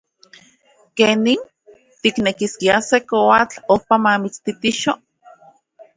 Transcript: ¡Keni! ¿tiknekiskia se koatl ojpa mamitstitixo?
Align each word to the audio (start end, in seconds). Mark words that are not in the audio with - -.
¡Keni! 0.97 1.35
¿tiknekiskia 2.01 2.75
se 2.89 2.97
koatl 3.09 3.57
ojpa 3.73 3.95
mamitstitixo? 4.03 4.91